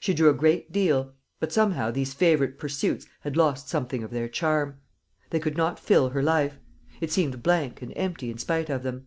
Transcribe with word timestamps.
She 0.00 0.12
drew 0.12 0.28
a 0.28 0.34
great 0.34 0.72
deal; 0.72 1.12
but 1.38 1.52
somehow 1.52 1.92
these 1.92 2.14
favourite 2.14 2.58
pursuits 2.58 3.06
had 3.20 3.36
lost 3.36 3.68
something 3.68 4.02
of 4.02 4.10
their 4.10 4.28
charm. 4.28 4.80
They 5.30 5.38
could 5.38 5.56
not 5.56 5.78
fill 5.78 6.08
her 6.08 6.20
life; 6.20 6.58
it 7.00 7.12
seemed 7.12 7.44
blank 7.44 7.80
and 7.80 7.92
empty 7.94 8.28
in 8.28 8.38
spite 8.38 8.68
of 8.70 8.82
them. 8.82 9.06